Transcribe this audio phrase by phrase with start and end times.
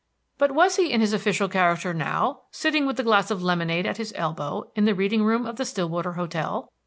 [0.39, 3.97] But was he in his official character now, sitting with a glass of lemonade at
[3.97, 6.71] his elbow in the reading room of the Stillwater hotel?